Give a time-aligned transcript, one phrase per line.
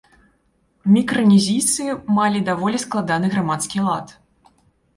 [0.95, 1.81] Мікранезійцы
[2.17, 4.19] мелі даволі складаны грамадскі лад.